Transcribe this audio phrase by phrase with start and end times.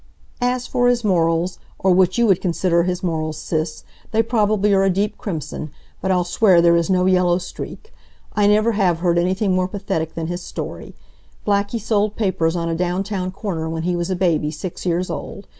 [0.55, 4.81] "...As for his morals or what you would consider his morals, Sis they probably are
[4.83, 5.69] a deep crimson;
[6.01, 7.93] but I'll swear there is no yellow streak.
[8.33, 10.95] I never have heard anything more pathetic than his story.
[11.45, 15.11] Blackie sold papers on a down town corner when he was a baby six years
[15.11, 15.45] old.